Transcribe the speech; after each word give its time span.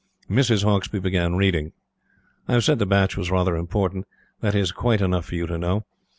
Mrs. 0.27 0.63
Hauksbee 0.63 0.97
began 0.99 1.35
reading. 1.35 1.73
I 2.47 2.53
have 2.53 2.63
said 2.63 2.79
the 2.79 2.87
batch 2.87 3.15
was 3.15 3.29
rather 3.29 3.55
important. 3.55 4.07
That 4.39 4.55
is 4.55 4.71
quite 4.71 4.99
enough 4.99 5.25
for 5.25 5.35
you 5.35 5.45
to 5.45 5.59
know. 5.59 5.85